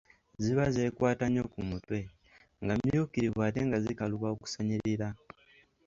Ziba 0.43 0.63
zeekwata 0.75 1.25
nnyo 1.27 1.43
ku 1.53 1.59
mutwe, 1.69 1.97
nga 2.63 2.73
mmyukirivu 2.77 3.39
ate 3.47 3.61
nga 3.67 3.77
zikaluba 3.85 4.27
okusanirira. 4.35 5.07